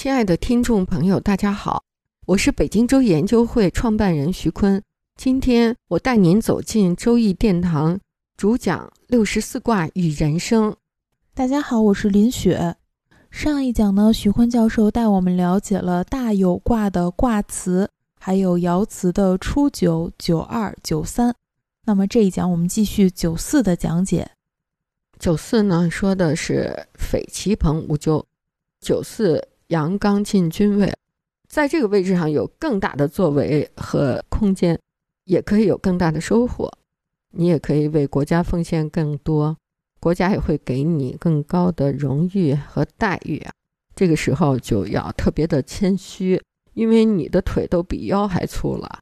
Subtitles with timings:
[0.00, 1.82] 亲爱的听众朋友，大家好，
[2.24, 4.80] 我是北京周易研究会创办人徐坤。
[5.16, 7.98] 今天我带您走进周易殿堂，
[8.36, 10.76] 主讲六十四卦与人生。
[11.34, 12.76] 大家好，我是林雪。
[13.32, 21.34] 上一讲呢，徐坤教授带我们了解了大有卦的卦辞，还有爻辞的初九、九二、九三。
[21.86, 24.30] 那么这一讲我们继续九四的讲解。
[25.18, 28.24] 九四呢，说的是匪其朋无咎。
[28.80, 29.48] 九四。
[29.68, 30.92] 阳刚进军位，
[31.46, 34.78] 在这个位置上有更大的作为和空间，
[35.24, 36.70] 也可以有更大的收获。
[37.30, 39.56] 你也可以为国家奉献更多，
[40.00, 43.52] 国家也会给你更高的荣誉和待遇啊。
[43.94, 49.00] 这个时候就要特别的谦虚，因为你的腿都比腰还粗了，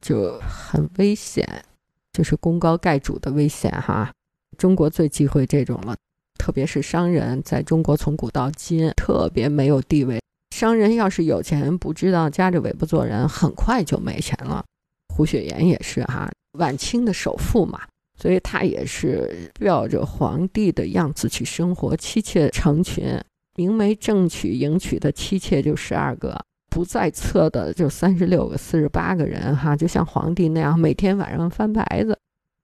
[0.00, 1.64] 就很危险，
[2.12, 4.12] 就是功高盖主的危险哈。
[4.58, 5.96] 中国最忌讳这种了。
[6.38, 10.20] 特别是商人，在中国从古到今特别没有地位。
[10.54, 14.64] 商人要是有钱，不知道夹着尾巴做人，很快就没钱了。
[15.14, 17.80] 胡雪岩也是哈，晚清的首富嘛，
[18.18, 23.18] 所以他也是吊着皇帝的样子去生活，妻妾成群，
[23.56, 26.38] 明媒正娶迎娶的妻妾就十二个，
[26.70, 32.18] 不在册的就三十六个、四十八个人哈，就像皇帝那样，每天晚上翻牌子。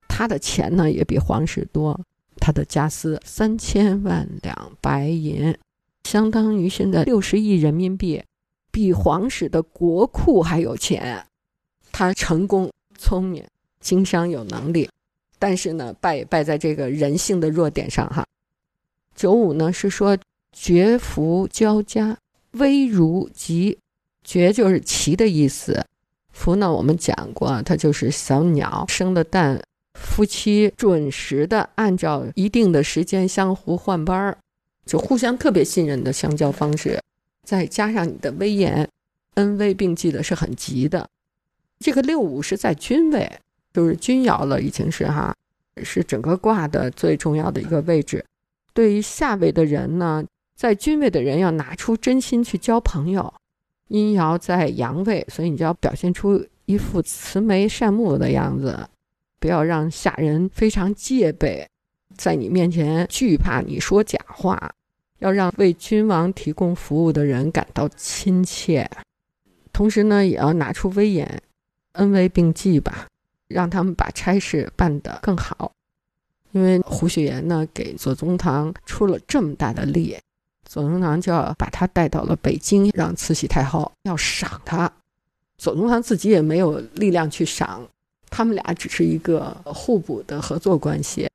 [0.08, 1.98] 他的钱呢，也比皇室多。
[2.38, 5.56] 他的家私三千万两白银，
[6.04, 8.22] 相当于现在六十亿人民币，
[8.70, 11.24] 比皇室的国库还有钱。
[11.92, 13.44] 他成功、聪明、
[13.80, 14.88] 经商有能力，
[15.38, 18.24] 但是呢，败也败在这个人性的弱点上哈。
[19.14, 20.16] 九五呢是说
[20.52, 22.16] 绝福交加，
[22.52, 23.78] 危如吉，
[24.22, 25.84] 绝就是奇的意思，
[26.30, 29.60] 福呢我们讲过，它就是小鸟生的蛋。
[30.00, 34.38] 夫妻准时的按照一定的时间相互换班儿，
[34.86, 37.00] 就互相特别信任的相交方式，
[37.44, 38.88] 再加上你的威严，
[39.34, 41.08] 恩威并济的是很急的。
[41.78, 43.30] 这个六五是在君位，
[43.72, 45.34] 就是君爻了，已经是哈，
[45.82, 48.24] 是整个卦的最重要的一个位置。
[48.72, 50.24] 对于下位的人呢，
[50.56, 53.32] 在君位的人要拿出真心去交朋友。
[53.88, 58.86] 阴爻在阳位，所以你就要表现出一副慈眉善目的样子。
[59.38, 61.68] 不要让下人非常戒备，
[62.16, 64.74] 在你面前惧怕你说假话，
[65.18, 68.90] 要让为君王提供服务的人感到亲切。
[69.72, 71.42] 同时呢，也要拿出威严，
[71.92, 73.06] 恩威并济吧，
[73.46, 75.72] 让他们把差事办得更好。
[76.52, 80.16] 因为胡雪岩呢给左宗棠出了这么大的力，
[80.64, 84.90] 左宗棠就要把他带到了北京，让慈禧太后要赏他。
[85.58, 87.86] 左宗棠自己也没有力量去赏。
[88.30, 91.28] 他们俩只是一个互补的合作关系，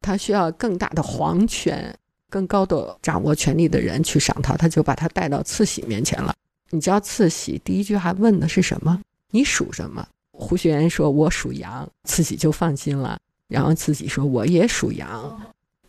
[0.00, 1.94] 他需要更大的皇权、
[2.28, 6.34] 更高的掌握权力的人去赏他，他就把他带到慈禧面前了。
[6.70, 9.00] 你知道慈禧第一句话问的是什么？
[9.30, 10.06] 你属什么？
[10.32, 13.18] 胡雪岩说：“我属羊。”慈禧就放心了。
[13.48, 15.40] 然后慈禧说：“我也属羊。”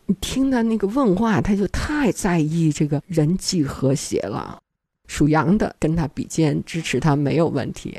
[0.06, 4.60] 你听他那个问话，他就太在意这个人际和谐了。
[5.06, 7.98] 属羊的跟他比肩支持他没有问题，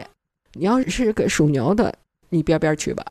[0.54, 1.94] 你要是个属牛的。
[2.36, 3.06] 你边边去吧。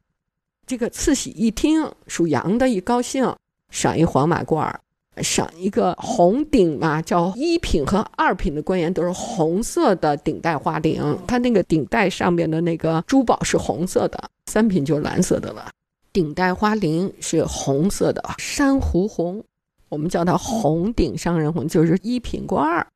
[0.66, 3.34] 这个慈禧一听属羊的，一高兴，
[3.70, 4.80] 赏一黄马褂儿，
[5.22, 15.70] 赏一个红顶嘛，叫一品和二品的官员都是红色的顶戴花翎，它那个顶戴上面的那个珠宝是红色的，三品就蓝色的了。
[16.12, 19.44] 顶戴花翎是红色的珊瑚红，
[19.88, 22.86] 我们叫它红顶商人红，就是一品官儿。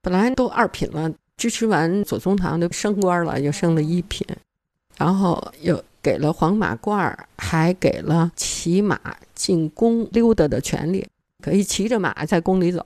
[0.00, 4.26] 本来都二品了，支持完左宗棠就升官了，又升了一品。
[4.96, 8.98] 然后又给了黄马褂儿，还给了骑马
[9.34, 11.06] 进宫溜达的权利，
[11.42, 12.82] 可以骑着马在宫里走。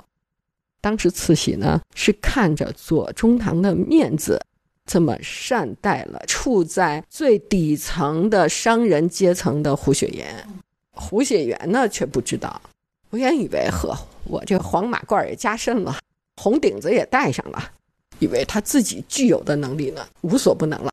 [0.81, 4.45] 当时慈禧呢是看着左宗棠的面子，
[4.85, 10.45] 这么善待了处在最底层的商人阶层的胡雪岩。
[10.91, 12.61] 胡雪岩呢却不知道，
[13.09, 15.97] 胡雪岩以为呵，我这黄马褂也加身了，
[16.43, 17.71] 红顶子也戴上了，
[18.19, 20.92] 以为他自己具有的能力呢无所不能了。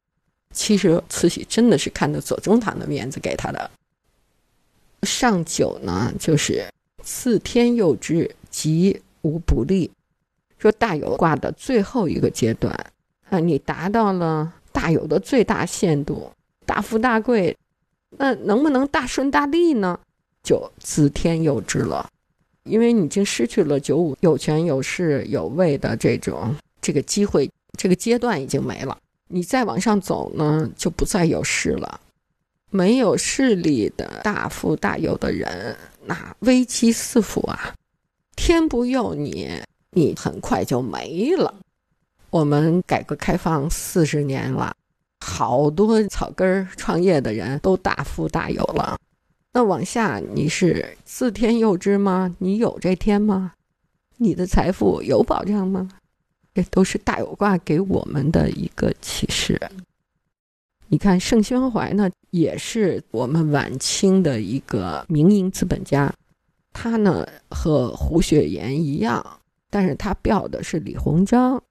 [0.59, 3.71] 其实慈禧真的是看着左宗棠的面子给他的。
[5.03, 6.67] 上九呢，就是
[7.01, 9.89] 次天佑之，吉无不利。
[10.57, 12.75] 说大有卦的最后一个阶段
[13.29, 16.29] 啊，你达到了大有的最大限度，
[16.65, 17.55] 大富大贵，
[18.17, 19.97] 那能不能大顺大利呢？
[20.43, 22.05] 就自天佑之了，
[22.63, 28.97] 因为你已经失去了九五有权有势有位的这种这个机会，这个阶段已经没了。
[29.29, 32.01] 你再往上走呢，就不再有势了。
[32.71, 37.73] 没有势力的大富大有的人，那危机四伏啊！
[38.35, 39.49] 天不佑你，
[39.91, 41.55] 你很快就没了。
[42.29, 44.75] 我们改革开放四十年了，
[45.19, 48.99] 好多草根儿创业的人都大富大有了。
[49.51, 52.35] 那往下，你是自天佑之吗？
[52.37, 53.53] 你有这天吗？
[54.17, 55.89] 你的财富有保障吗？
[56.61, 59.57] 这都是大有卦给我们的一个启示。
[60.89, 66.13] 你看盛宣怀呢，也是我们晚清的一个民营资本家，
[66.73, 69.25] 他呢和胡雪岩一样，
[69.69, 71.63] 但是他标的是李鸿章。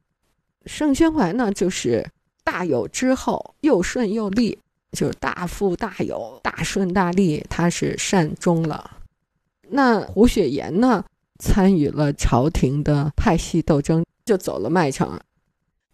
[0.65, 2.09] 盛宣怀呢，就是
[2.43, 4.59] 大有之后又顺又利，
[4.93, 8.99] 就是大富大有、大顺大利，他是善终了。
[9.69, 11.05] 那胡雪岩呢，
[11.39, 15.19] 参与了朝廷的派系斗争，就走了麦城。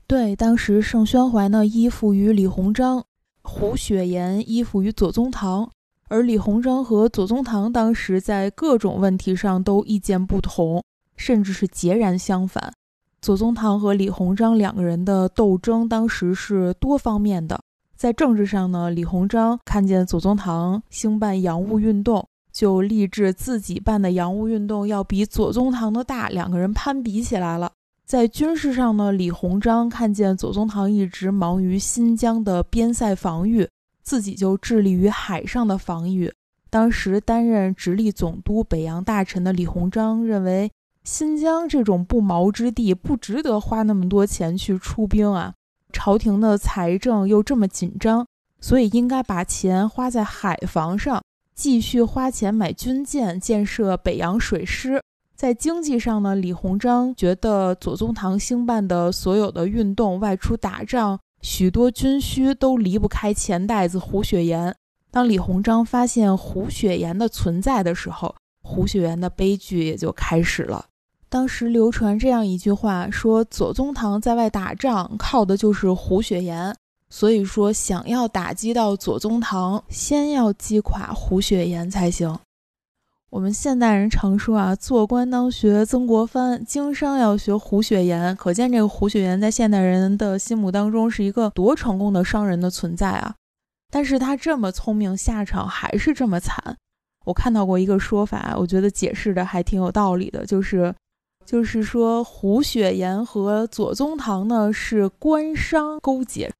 [0.07, 3.05] 对，当时盛宣怀呢依附于李鸿章。
[3.47, 5.71] 胡雪岩依附于左宗棠，
[6.09, 10.83] 而李鸿章和左宗棠当时在各种问题上都意见不同，
[11.17, 12.73] 甚至是截然相反。
[13.21, 17.61] 左宗棠和李鸿章两个人的斗争当时是多方面的。
[17.97, 27.73] 在政治上呢，李鸿章看见左宗棠兴办洋务运动，就立志自己办的洋务运动要比左宗棠的大，两个人攀比起来了。
[28.07, 33.67] 在军事上呢，李鸿章看见左宗棠一直忙于新疆的边塞防御，
[34.03, 36.31] 自己就致力于海上的防御。
[36.69, 40.71] 当时担任直隶总督、北洋大臣的李鸿章认为，
[41.03, 45.55] 新疆这种不毛之地不值得花那么多钱去出兵啊，
[45.91, 48.27] 朝廷的财政又这么紧张，
[48.61, 51.23] 所以应该把钱花在海防上，
[51.55, 55.01] 继续花钱买军舰，建设北洋水师。
[55.37, 64.75] 在经济上呢，李鸿章觉得左宗棠兴办的所有的运动、外出打仗，许多军需都离不开钱袋子胡雪岩。
[65.11, 70.87] 当李鸿章发现胡雪岩的存在的时候，胡雪岩的悲剧也就开始了。
[71.29, 76.75] 当时流传这样一句话，说左宗棠在外打仗靠的就是胡雪岩，
[77.11, 82.39] 所以说想要打击到左宗棠，先要击垮胡雪岩才行。
[83.35, 88.37] 我们现代人常说啊，做官当学曾国藩，经商要学胡雪岩。
[88.37, 93.35] 可见这个胡雪岩在现代人的心目当中是一个多成功的商人的存在啊！
[93.91, 96.77] 但是他这么聪明，下场还是这么惨。
[97.25, 100.95] 我看到过一个说法，我觉得解释的还挺有道理的，就是，
[101.45, 106.53] 就是说胡雪岩和左宗棠呢是官商勾结，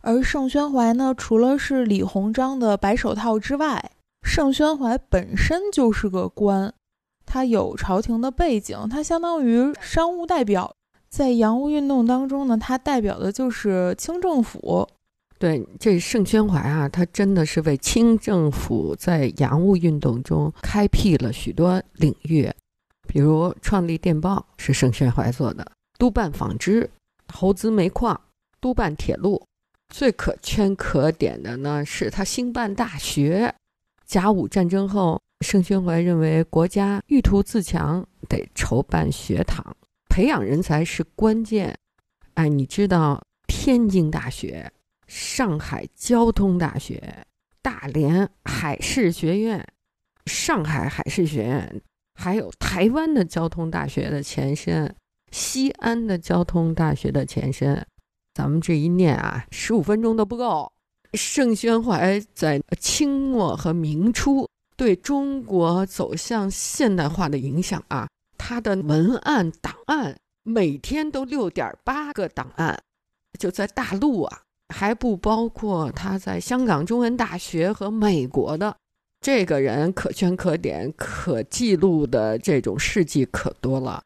[0.00, 3.90] 而盛宣怀呢，除了是李鸿章的白手套之外。
[4.22, 6.72] 盛宣怀本身就是个官，
[7.26, 10.74] 他有朝廷的背景，他相当于商务代表。
[11.08, 14.88] 在洋务运动当中呢，他代表的就是清政府。
[15.40, 22.48] 对，这盛宣怀啊，他真的是为清政府在洋务运动中开辟了许多领域，
[23.08, 25.66] 比如创立电报是盛宣怀做的，
[25.98, 26.88] 督办纺织，
[27.26, 28.20] 投资煤矿，
[28.60, 29.42] 督办铁路。
[29.92, 33.52] 最可圈可点的呢，是他兴办大学。
[34.10, 39.64] 甲午战争后，盛宣怀认为国家欲图自强，得筹办学堂，
[40.08, 41.78] 培养人才是关键。
[42.34, 44.68] 哎，你知道天津大学、
[45.06, 47.24] 上海交通大学、
[47.62, 49.64] 大连海事学院、
[50.26, 51.80] 上海海事学院，
[52.14, 54.92] 还有台湾的交通大学的前身——
[55.30, 57.86] 西安的交通大学的前身。
[58.34, 60.72] 咱们这一念啊，十五分钟都不够。
[61.12, 72.80] 盛宣怀在清末和明初对中国走向现代化的影响啊，他的文案档案每天都六点八个档案，
[73.38, 74.42] 就在大陆啊，
[74.74, 78.76] 还不包括他在香港中文大学和美国的。
[79.20, 84.02] 这个人可圈可点、可记录的这种事迹可多了，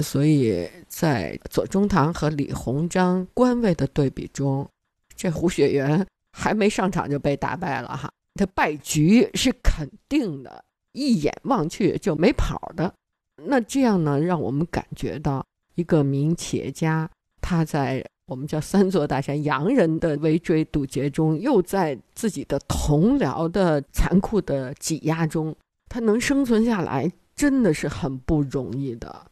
[0.00, 4.68] 所以在左宗棠和李鸿章官位的对比中，
[5.16, 6.06] 这胡雪岩。
[6.32, 12.92] 还没上场就被打败了哈，他败局是肯定的，一眼望去就没跑的。
[13.44, 17.08] 那这样呢，让我们感觉到一个名企业家，
[17.40, 25.54] 他在我们叫三座大山洋人的围追堵截中，又在自己的同僚的残酷的挤压中，
[25.88, 29.26] 他能生存下来，真的是很不容易的。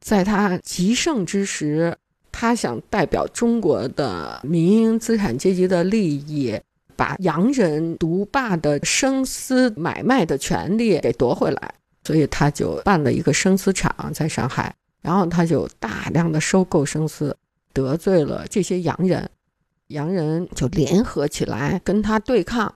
[0.00, 1.96] 在他极盛之时，
[2.40, 6.56] 他想代表中国的民营资产阶级的利益，
[6.94, 17.36] 把洋人独霸的生丝买卖的权利给夺回来，所以他就办了一个生丝厂在上海，然后他就大量的收购生丝，
[17.72, 19.28] 得罪了这些洋人，
[19.88, 22.72] 洋人就联合起来跟他对抗，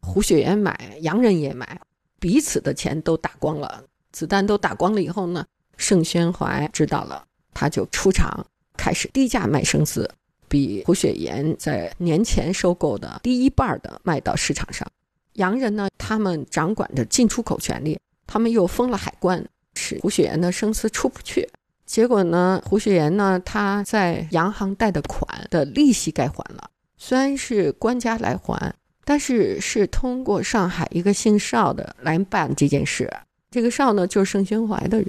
[0.00, 1.78] 胡雪岩买，洋人也买，
[2.18, 5.44] 彼此的钱都打光了，子弹都打光了以后呢？
[5.76, 10.08] 盛宣怀知道了，他就出场，开始低价卖生丝，
[10.48, 14.86] 比胡雪岩在年前收购的低一半的卖到市场上。
[15.34, 21.48] 洋人呢，他们掌管着进出口权利，他们又封了海关，使胡雪岩的生丝出不去。
[21.86, 28.74] 结果呢，胡雪岩呢，他在洋行贷的款的利息该还了，虽然是官家来还，
[29.04, 33.10] 但是是通过上海一个姓邵的来办这件事。
[33.50, 35.08] 这个邵呢，就是盛宣怀的人。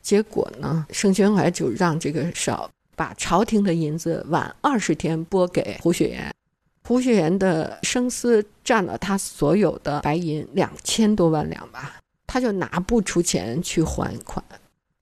[0.00, 6.34] 结果呢，盛宣怀就让这个邵把朝廷的银子晚二十天拨给胡雪岩，
[6.82, 14.42] 胡雪岩的生丝占了他所有的白银两千多万两吧，他就拿不出钱去还款，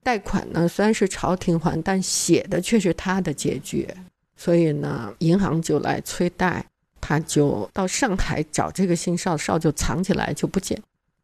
[0.03, 3.87] 贷款呢虽然是朝廷还，但写的却是他的结局，
[4.35, 6.65] 所以呢，银行就来催贷，
[6.99, 10.77] 他就到上海找这个姓邵，邵就藏起来就不见，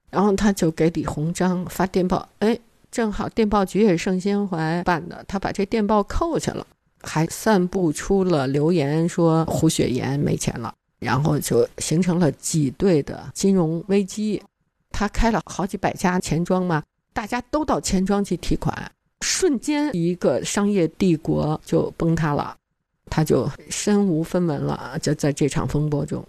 [0.10, 2.58] 然后他就给李鸿章发电报，哎。
[2.92, 6.68] 正好电报局也是盛宣怀办的，他把这电报扣下了，
[7.02, 14.44] 还散布出了流言说胡雪岩没钱了，然后就形成了挤兑的金融危机。
[14.92, 16.84] 他开了好几百家钱庄嘛，
[17.14, 22.56] 大家都到钱庄去提款，瞬间一个商业帝国就崩塌了，
[23.10, 26.24] 他就身无分文了，就在这场风波中，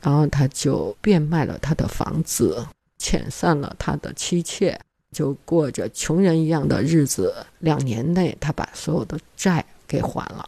[0.00, 2.66] 然后他就变卖了他的房子，
[2.98, 4.80] 遣散了他的妻妾。
[5.14, 10.46] 就过着穷人一样的日子，两年内他把所有的债给还了。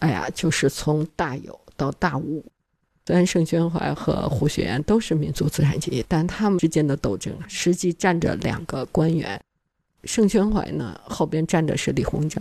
[0.00, 2.44] 哎呀，就是从大有到大无。
[3.06, 9.40] 虽然盛宣怀和胡雪岩都是民族资产阶级，但他们之间的斗争实际站着两个官员。
[10.04, 12.40] 盛宣怀呢，后边站的是李鸿章；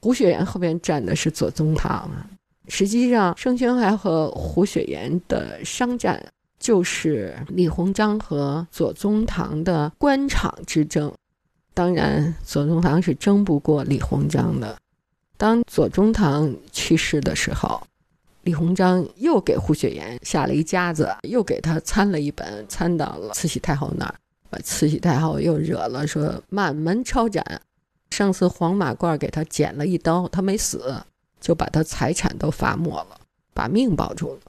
[0.00, 2.10] 胡雪岩后边站的是左宗棠。
[2.68, 6.22] 实际上，盛宣怀和胡雪岩的商战。
[6.60, 11.12] 就是李鸿章和左宗棠的官场之争，
[11.72, 14.76] 当然左宗棠是争不过李鸿章的。
[15.38, 17.82] 当左宗棠去世的时候，
[18.42, 24.14] 李鸿章又给胡雪岩下了一夹子，又给他参了一本，参到了慈禧太后那儿，
[24.50, 27.62] 把慈禧太后又惹了，说满门抄斩。
[28.10, 31.02] 上次黄马褂给他剪了一刀，他没死，
[31.40, 33.18] 就把他财产都罚没了，
[33.54, 34.40] 把命保住了。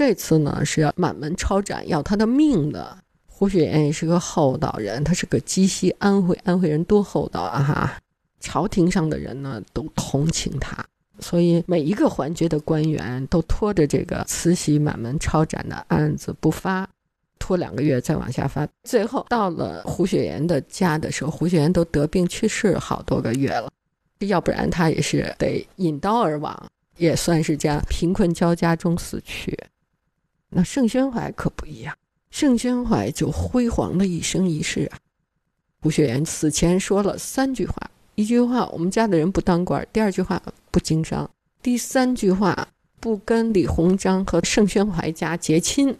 [0.00, 2.96] 这次呢是要满门抄斩，要他的命的。
[3.26, 7.62] 胡雪岩也是个厚道人，他是个鸡西安徽安徽人，多厚道啊！
[7.62, 7.98] 哈，
[8.40, 10.82] 朝廷上的人呢都同情他，
[11.18, 16.88] 所以每一个环节的官员都拖着这个慈禧满门抄斩的案子不发，
[17.38, 18.66] 拖两个月再往下发。
[18.84, 23.70] 最后到了胡雪岩的家的时候，胡雪岩都得病去世好多个月了，
[24.20, 29.54] 要不然他也是得引刀而亡，也算是这样贫困交加中死去。
[30.50, 31.96] 那盛宣怀可不一样，
[32.30, 34.98] 盛宣怀就辉煌的一生一世啊。
[35.80, 41.24] 胡雪岩死前说了三句话：一句话，我们家的人不当官；第二句话，不经商；
[41.62, 45.96] 第三句话，不跟李鸿章和盛宣怀家结亲。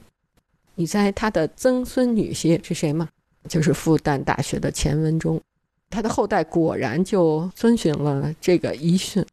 [0.75, 3.09] 你猜他的曾孙女婿是谁吗？
[3.49, 5.41] 就是复旦大学的钱文忠。
[5.89, 9.25] 他的后代果然就遵循了这个遗训。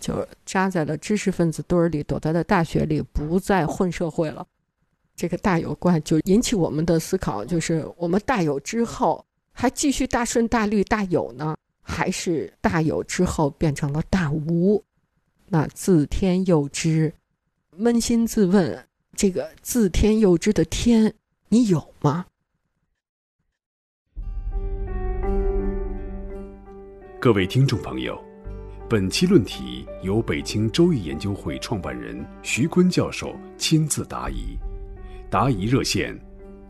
[0.00, 4.46] 就扎在了知识分子堆儿里，躲在了大学里，不再混社会了。
[5.16, 14.82] 这个大有观就引起我们的思考：就是我们大有之后还继续大顺大利大有呢，还是大有之后变成了大无？
[15.46, 17.12] 那自天佑之，
[17.78, 21.14] 扪心自问，这个自天佑之的天，
[21.48, 22.26] 你有吗？
[27.20, 28.18] 各位听众朋友。
[28.86, 34.58] 本期论题由北京周易研究会创办人徐坤教授亲自答疑，
[35.34, 36.16] 答疑热线：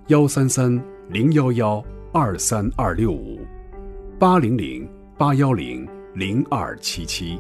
[0.07, 3.41] 幺三三零幺幺二三二六五，
[4.19, 7.39] 八零零八幺零零二七七。